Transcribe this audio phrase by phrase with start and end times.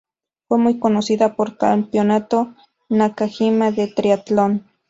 [0.47, 2.55] Fue muy conocida por el Campeonato
[2.89, 4.65] Nakajima de triatlón.